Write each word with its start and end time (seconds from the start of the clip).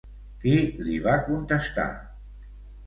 Qui 0.45 0.53
li 0.87 0.95
va 1.05 1.15
contestar? 1.29 1.89